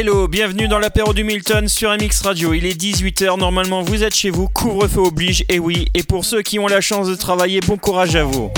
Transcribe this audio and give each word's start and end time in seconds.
Hello, 0.00 0.28
bienvenue 0.28 0.68
dans 0.68 0.78
l'apéro 0.78 1.12
du 1.12 1.24
Milton 1.24 1.66
sur 1.66 1.90
MX 1.90 2.22
Radio. 2.22 2.54
Il 2.54 2.66
est 2.66 2.80
18h, 2.80 3.36
normalement 3.36 3.82
vous 3.82 4.04
êtes 4.04 4.14
chez 4.14 4.30
vous, 4.30 4.48
couvre-feu 4.48 5.00
oblige, 5.00 5.44
et 5.48 5.58
oui, 5.58 5.86
et 5.92 6.04
pour 6.04 6.24
ceux 6.24 6.40
qui 6.40 6.60
ont 6.60 6.68
la 6.68 6.80
chance 6.80 7.08
de 7.08 7.16
travailler, 7.16 7.58
bon 7.58 7.76
courage 7.76 8.14
à 8.14 8.22
vous. 8.22 8.52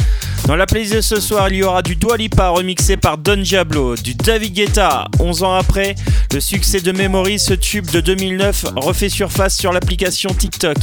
Dans 0.47 0.57
la 0.57 0.67
playlist 0.67 0.95
de 0.95 1.01
ce 1.01 1.21
soir, 1.21 1.49
il 1.49 1.57
y 1.57 1.62
aura 1.62 1.83
du 1.83 1.95
Dua 1.97 2.17
Lipa 2.17 2.49
remixé 2.49 2.97
par 2.97 3.19
Don 3.19 3.37
Diablo, 3.37 3.95
du 3.97 4.15
David 4.15 4.55
Guetta. 4.55 5.07
11 5.21 5.43
ans 5.45 5.55
après, 5.55 5.95
le 6.33 6.41
succès 6.41 6.80
de 6.80 6.91
Memory, 6.93 7.39
ce 7.39 7.55
tube 7.55 7.89
de 7.91 8.01
2009, 8.01 8.66
refait 8.77 9.09
surface 9.09 9.57
sur 9.57 9.73
l'application 9.73 10.30
TikTok. 10.30 10.77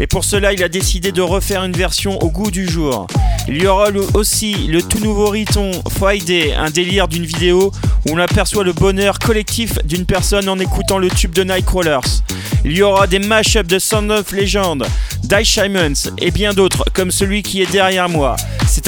Et 0.00 0.06
pour 0.06 0.24
cela, 0.24 0.52
il 0.52 0.62
a 0.64 0.68
décidé 0.68 1.12
de 1.12 1.22
refaire 1.22 1.64
une 1.64 1.72
version 1.72 2.20
au 2.22 2.30
goût 2.30 2.50
du 2.50 2.68
jour. 2.68 3.06
Il 3.46 3.62
y 3.62 3.66
aura 3.66 3.90
aussi 4.14 4.54
le 4.68 4.82
tout 4.82 4.98
nouveau 4.98 5.28
Riton 5.28 5.70
Friday, 5.90 6.54
un 6.54 6.70
délire 6.70 7.06
d'une 7.06 7.26
vidéo 7.26 7.70
où 8.06 8.12
on 8.14 8.18
aperçoit 8.18 8.64
le 8.64 8.72
bonheur 8.72 9.18
collectif 9.18 9.78
d'une 9.84 10.06
personne 10.06 10.48
en 10.48 10.58
écoutant 10.58 10.98
le 10.98 11.10
tube 11.10 11.34
de 11.34 11.44
Nightcrawlers. 11.44 12.22
Il 12.64 12.72
y 12.72 12.82
aura 12.82 13.06
des 13.06 13.18
mashups 13.18 13.68
de 13.68 13.78
Sound 13.78 14.10
of 14.10 14.32
Legend, 14.32 14.86
Die 15.22 15.44
Simons 15.44 16.10
et 16.18 16.30
bien 16.30 16.54
d'autres 16.54 16.84
comme 16.94 17.10
celui 17.10 17.42
qui 17.42 17.60
est 17.60 17.70
derrière 17.70 18.08
moi. 18.08 18.36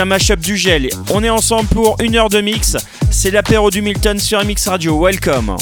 Mashup 0.06 0.40
du 0.40 0.56
gel. 0.56 0.88
On 1.12 1.22
est 1.22 1.30
ensemble 1.30 1.68
pour 1.68 1.96
une 2.00 2.16
heure 2.16 2.28
de 2.28 2.40
mix. 2.40 2.76
C'est 3.10 3.30
l'apéro 3.30 3.70
du 3.70 3.82
Milton 3.82 4.18
sur 4.18 4.44
MX 4.44 4.68
Radio. 4.68 5.04
Welcome. 5.04 5.56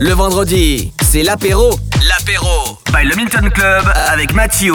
Le 0.00 0.12
vendredi, 0.12 0.92
c'est 1.02 1.22
l'apéro. 1.22 1.70
L'apéro 2.08 2.78
by 2.92 3.04
le 3.06 3.16
Milton 3.16 3.50
Club 3.50 3.84
avec 4.08 4.32
Mathieu. 4.32 4.74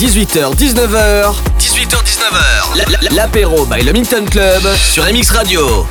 Vendredi 0.00 0.06
18h 0.06 0.54
19h 0.56 1.34
18h 1.58 1.96
19h 2.04 3.14
l'apéro 3.14 3.66
by 3.66 3.82
le 3.82 3.92
Minton 3.92 4.24
Club 4.30 4.62
sur 4.76 5.04
MX 5.04 5.30
Radio. 5.32 5.86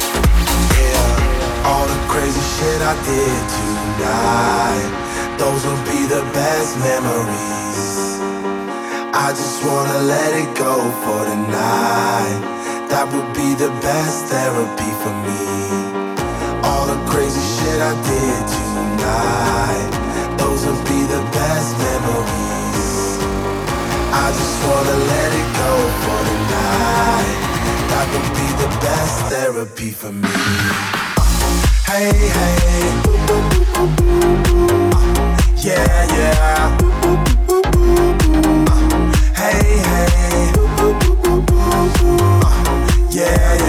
Yeah, 0.74 1.70
all 1.70 1.86
the 1.86 2.08
crazy 2.08 2.42
shit 2.58 2.82
I 2.82 2.96
did 3.06 3.48
tonight 3.54 4.89
those 5.38 5.63
will 5.66 5.84
be 5.86 6.08
the 6.08 6.24
best 6.34 6.78
memories. 6.80 8.20
I 9.13 9.32
just 9.32 9.63
wanna 9.63 10.00
let 10.00 10.34
it 10.34 10.58
go 10.58 10.92
for 11.04 11.25
the 11.25 11.36
night. 11.36 12.42
That 12.89 13.08
would 13.13 13.34
be 13.34 13.54
the 13.56 13.70
best 13.82 14.25
therapy 14.25 14.92
for 15.01 15.13
me. 15.28 15.46
All 16.63 16.88
the 16.88 16.98
crazy 17.10 17.39
shit 17.39 17.80
I 17.80 17.94
did 18.04 18.48
tonight 18.48 20.09
I 24.29 24.31
just 24.31 24.63
wanna 24.63 24.98
let 25.12 25.31
it 25.41 25.50
go 25.57 25.71
for 26.03 26.19
the 26.29 26.38
night. 26.53 27.38
That 27.89 28.05
would 28.13 28.29
be 28.38 28.48
the 28.62 28.69
best 28.86 29.15
therapy 29.31 29.89
for 29.89 30.12
me. 30.12 30.29
Hey, 31.89 32.13
hey. 32.38 32.86
Yeah, 35.57 35.98
yeah. 36.13 36.77
Hey, 39.33 39.65
hey. 39.89 40.53
Yeah, 43.09 43.53
yeah. 43.55 43.68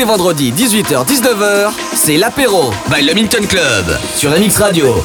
les 0.00 0.06
vendredis 0.06 0.50
18h-19h, 0.52 1.72
c'est 1.94 2.16
l'apéro 2.16 2.70
by 2.90 3.04
le 3.04 3.12
Milton 3.12 3.46
Club 3.46 3.84
sur 4.16 4.30
MX 4.30 4.56
Radio. 4.56 5.04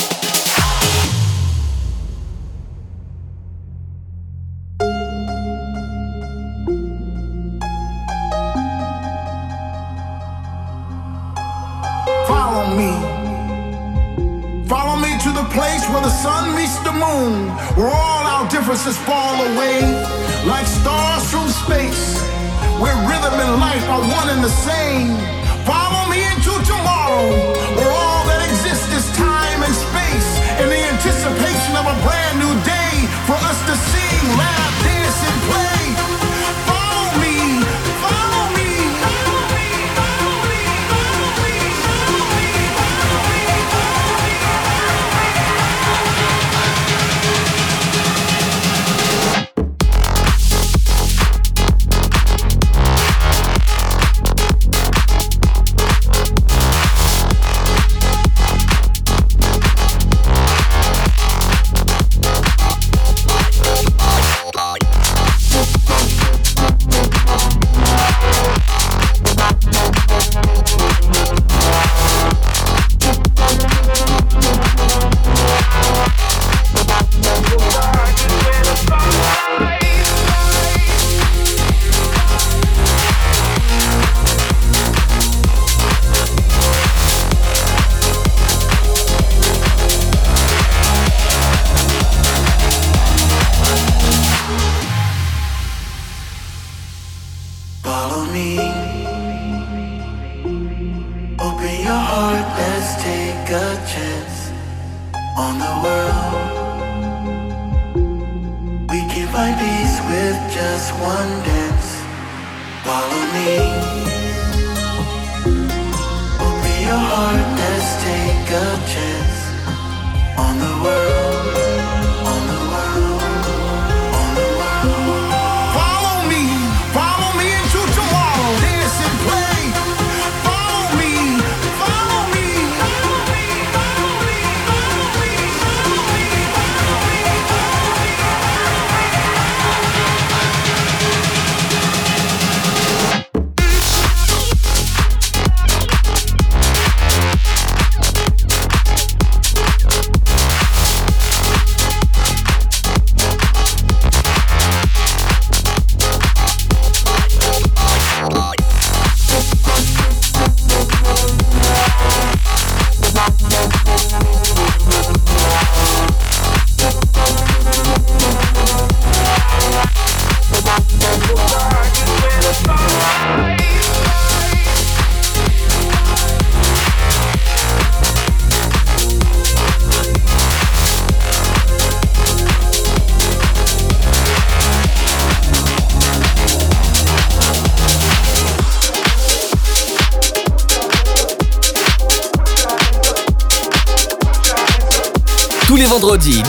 me. 98.31 98.70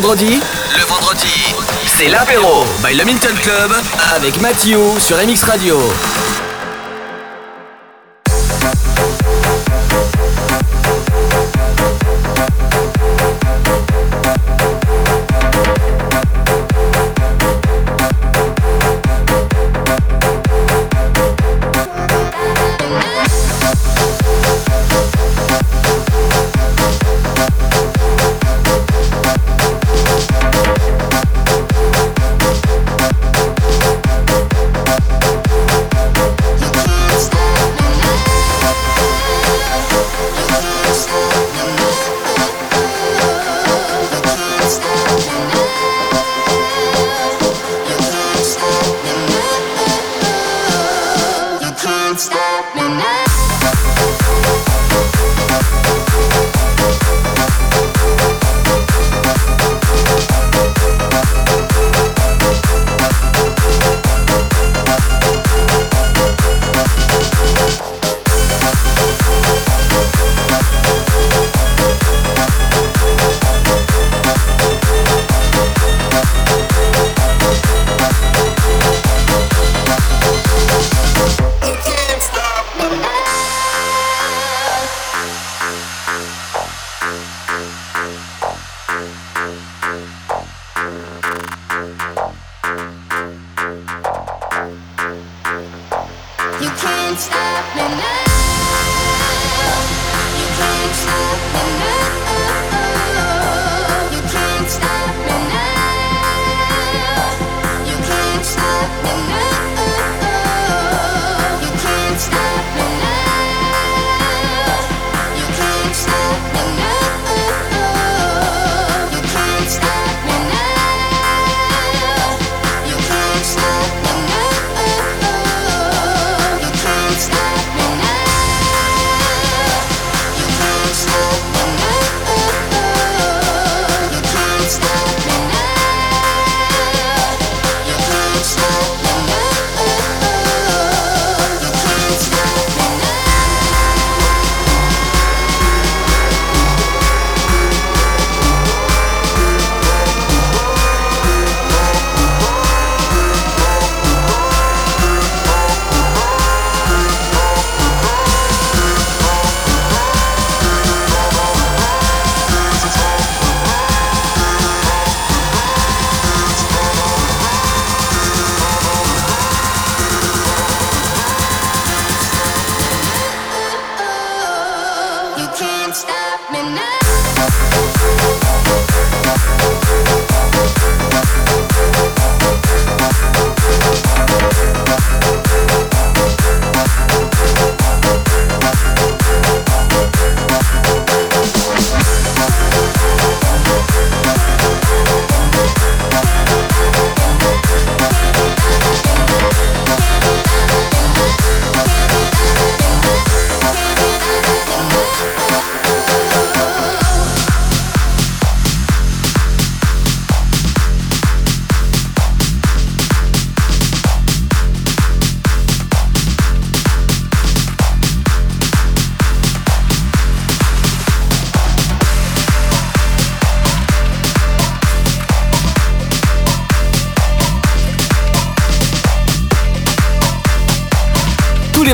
vendredi 0.00 0.40
Le 0.78 0.84
vendredi, 0.84 1.54
c'est 1.84 2.08
l'apéro 2.08 2.64
by 2.82 2.94
le 2.96 3.04
Milton 3.04 3.34
Club 3.34 3.70
avec 4.14 4.40
Mathieu 4.40 4.78
sur 4.98 5.18
MX 5.18 5.44
Radio. 5.44 5.76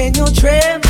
when 0.00 0.14
you 0.14 0.24
trip 0.32 0.89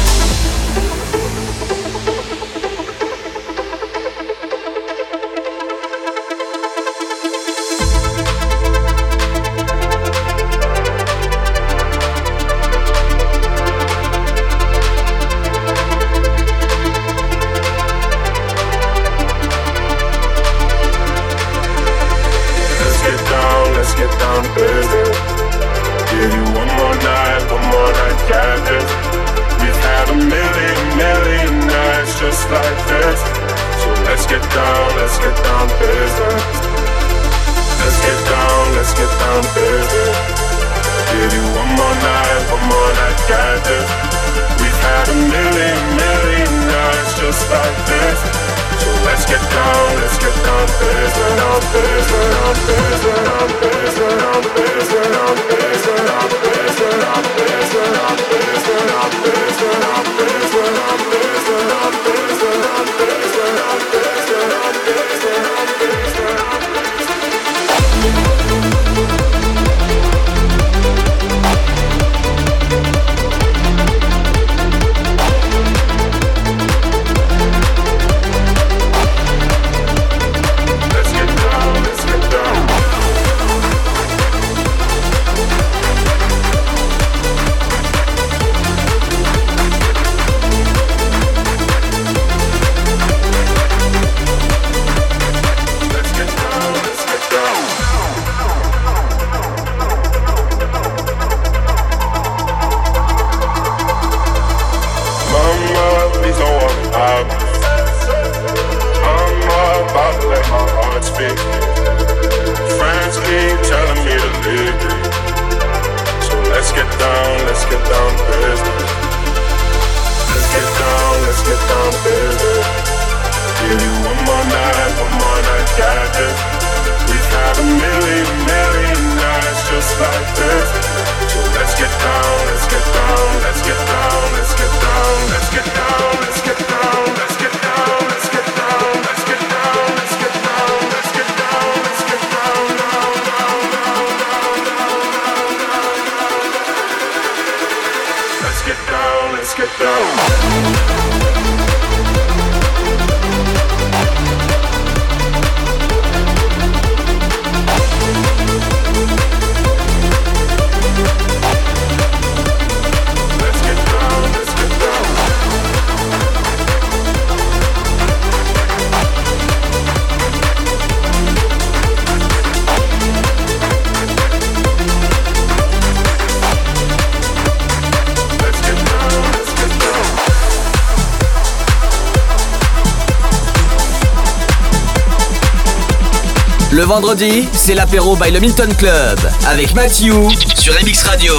vendredi, 187.01 187.47
c'est 187.53 187.73
l'apéro 187.73 188.15
by 188.15 188.29
le 188.29 188.39
Milton 188.39 188.71
Club 188.75 189.17
avec 189.47 189.73
Mathieu 189.73 190.13
sur 190.55 190.73
MX 190.73 191.03
Radio. 191.03 191.33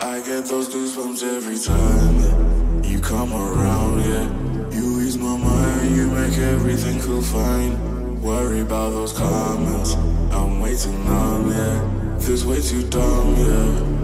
I 0.00 0.20
get 0.24 0.46
those 0.46 0.68
goosebumps 0.68 1.24
every 1.24 1.58
time 1.58 2.84
you 2.84 3.00
come 3.00 3.32
around, 3.32 4.04
yeah. 4.04 4.28
You 4.70 5.00
ease 5.00 5.18
my 5.18 5.36
mind, 5.36 5.96
you 5.96 6.06
make 6.06 6.38
everything 6.38 7.00
feel 7.00 7.20
fine. 7.20 7.76
Worry 8.22 8.60
about 8.60 8.92
those 8.92 9.12
comments, 9.12 9.96
I'm 10.30 10.60
way 10.60 10.76
too 10.76 10.92
numb, 11.04 11.50
yeah. 11.50 12.16
This 12.18 12.44
way 12.44 12.60
too 12.60 12.84
dumb, 12.88 13.34
yeah. 13.36 13.99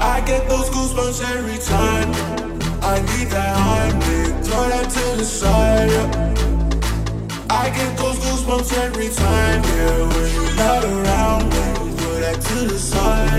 I 0.00 0.22
get 0.22 0.48
those 0.48 0.70
goosebumps 0.70 1.22
every 1.36 1.58
time. 1.58 2.08
I 2.82 3.00
need 3.00 3.28
that 3.28 3.54
honey, 3.56 4.32
throw 4.42 4.68
that 4.68 4.88
to 4.90 5.16
the 5.18 5.24
side. 5.24 5.90
I 7.50 7.68
get 7.70 7.98
those 7.98 8.18
goosebumps 8.18 8.72
every 8.78 9.10
time, 9.10 9.62
yeah. 9.62 10.08
When 10.08 10.34
you're 10.34 10.56
not 10.56 10.84
around 10.84 11.44
me, 11.50 11.96
throw 11.98 12.20
that 12.20 12.40
to 12.40 12.54
the 12.66 12.78
side. 12.78 13.30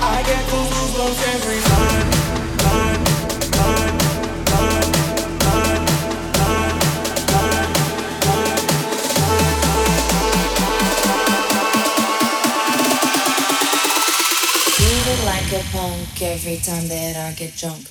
I 0.00 0.22
get 0.24 0.44
those 0.50 0.68
goosebumps 0.68 1.34
every 1.34 1.60
time. 1.60 2.17
punk 15.72 16.22
every 16.22 16.56
time 16.56 16.88
that 16.88 17.16
I 17.16 17.32
get 17.32 17.56
drunk. 17.56 17.84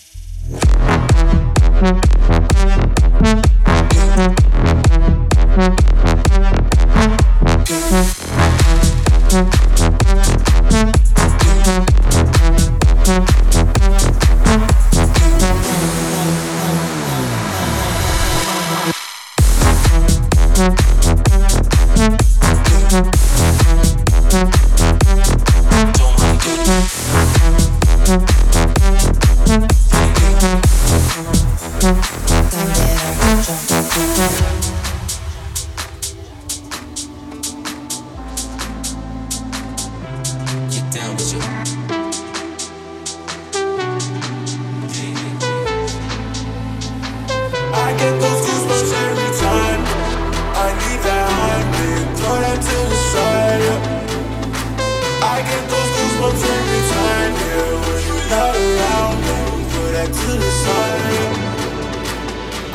get 55.50 55.64
those 55.72 55.92
goosebumps 55.96 56.44
every 56.58 56.84
time 56.96 57.32
Yeah, 57.36 57.74
when 57.86 58.02
you're 58.08 58.28
not 58.36 58.54
around 58.56 59.16
Don't 59.28 59.64
put 59.72 59.90
that 59.96 60.10
to 60.20 60.32
the 60.44 60.52
side 60.64 61.08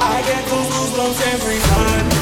I 0.05 0.21
get 0.23 0.45
those 0.51 0.67
goosebumps 0.67 1.21
every 1.33 1.59
time. 1.61 2.22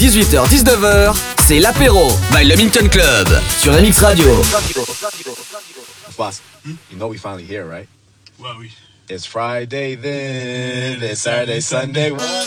18h-19h, 0.00 1.14
c'est 1.46 1.58
l'apéro 1.58 2.10
by 2.32 2.42
Le 2.46 2.56
Minton 2.56 2.88
Club 2.88 3.28
sur 3.58 3.70
la 3.70 3.80
Radio. 4.00 4.42
Boss, 6.16 6.40
you 6.64 6.96
know 6.96 7.06
we 7.06 7.18
finally 7.18 7.44
here, 7.44 7.66
right? 7.66 7.86
Well, 8.38 8.56
we... 8.58 8.70
It's 9.10 9.26
Friday 9.26 9.96
then, 9.96 11.02
it's 11.02 11.20
Saturday, 11.20 11.60
Sunday. 11.60 12.12
Well, 12.12 12.46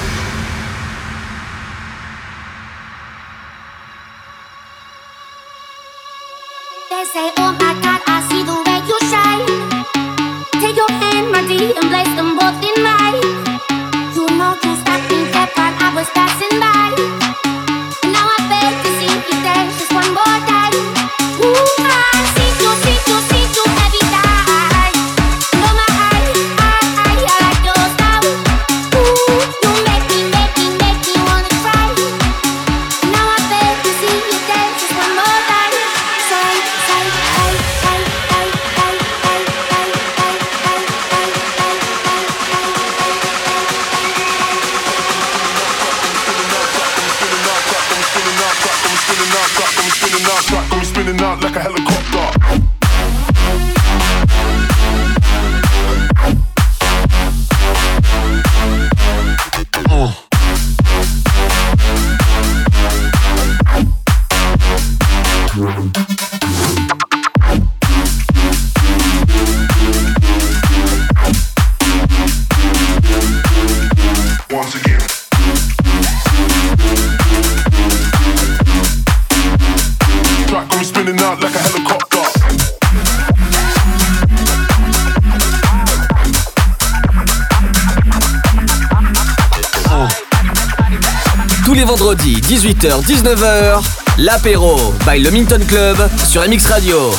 Tous 91.71 91.75
les 91.75 91.85
vendredis, 91.85 92.41
18h-19h, 92.41 93.81
l'apéro 94.17 94.75
by 95.07 95.21
le 95.21 95.31
Minton 95.31 95.61
Club 95.65 95.95
sur 96.27 96.41
MX 96.45 96.65
Radio. 96.69 97.13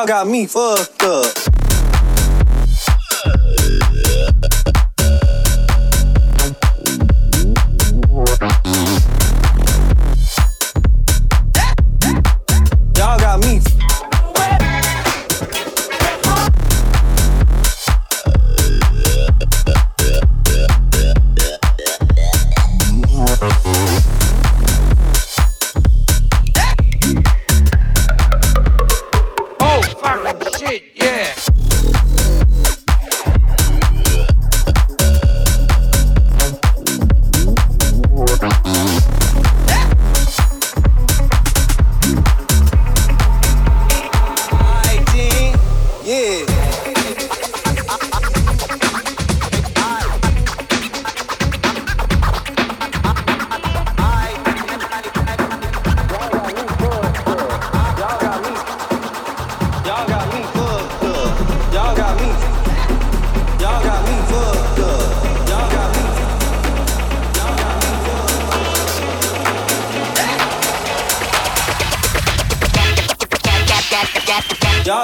Y'all 0.00 0.06
got 0.06 0.26
me 0.28 0.46
fucked 0.46 1.02
up. 1.02 1.59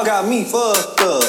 Got 0.07 0.29
me 0.29 0.45
fucked 0.45 1.01
up. 1.01 1.26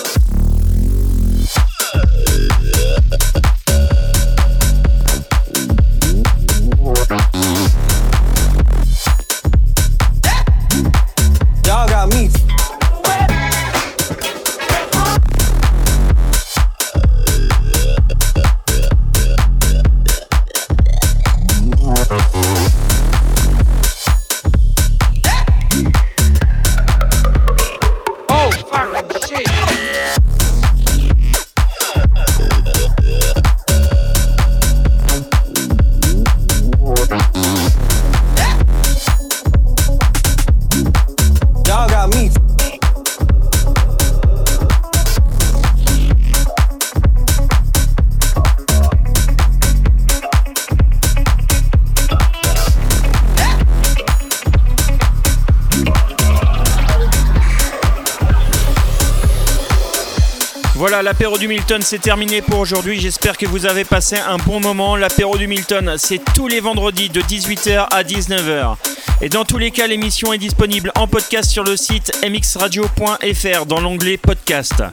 L'apéro 61.20 61.40
du 61.40 61.48
Milton, 61.48 61.82
c'est 61.82 61.98
terminé 61.98 62.44
pour 62.44 62.60
aujourd'hui. 62.60 63.00
J'espère 63.00 63.40
que 63.40 63.48
vous 63.48 63.66
avez 63.66 63.86
passé 63.86 64.18
un 64.18 64.38
bon 64.38 64.60
moment. 64.60 64.96
L'apéro 64.96 65.36
du 65.36 65.48
Milton, 65.48 65.96
c'est 65.98 66.22
tous 66.36 66.48
les 66.48 66.60
vendredis 66.60 67.10
de 67.10 67.22
18h 67.22 67.88
à 67.90 68.04
19h. 68.04 68.76
Et 69.22 69.30
dans 69.30 69.44
tous 69.44 69.58
les 69.58 69.72
cas, 69.72 69.88
l'émission 69.88 70.32
est 70.32 70.38
disponible 70.38 70.92
en 70.94 71.08
podcast 71.08 71.50
sur 71.50 71.64
le 71.64 71.76
site 71.76 72.12
mxradio.fr 72.24 73.66
dans 73.66 73.80
l'onglet 73.80 74.18
podcast. 74.18 74.84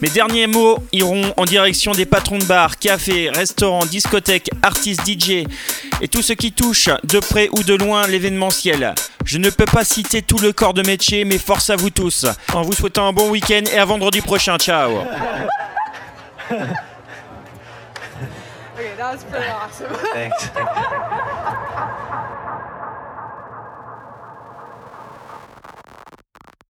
Mes 0.00 0.08
derniers 0.08 0.46
mots 0.46 0.78
iront 0.92 1.34
en 1.36 1.44
direction 1.46 1.90
des 1.90 2.06
patrons 2.06 2.38
de 2.38 2.44
bars, 2.44 2.78
cafés, 2.78 3.28
restaurants, 3.30 3.84
discothèques, 3.84 4.50
artistes 4.62 5.02
DJ 5.04 5.46
et 6.00 6.06
tout 6.06 6.22
ce 6.22 6.32
qui 6.32 6.52
touche 6.52 6.90
de 7.02 7.18
près 7.18 7.48
ou 7.50 7.64
de 7.64 7.74
loin 7.74 8.06
l'événementiel. 8.06 8.94
Je 9.24 9.38
ne 9.38 9.50
peux 9.50 9.64
pas 9.64 9.84
citer 9.84 10.22
tout 10.22 10.38
le 10.38 10.52
corps 10.52 10.74
de 10.74 10.86
métier, 10.86 11.24
mais 11.24 11.38
force 11.38 11.70
à 11.70 11.76
vous 11.76 11.90
tous. 11.90 12.26
En 12.52 12.62
vous 12.62 12.72
souhaitant 12.72 13.08
un 13.08 13.12
bon 13.12 13.30
week-end 13.30 13.62
et 13.72 13.78
à 13.78 13.84
vendredi 13.84 14.20
prochain. 14.20 14.58
Ciao. 14.58 14.92
Okay, 18.74 18.94
that 18.96 19.12
was 19.12 19.22
pretty 19.24 19.48
awesome. 19.48 19.92
Thanks. 20.12 20.48